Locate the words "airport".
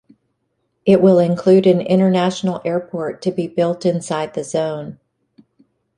2.65-3.21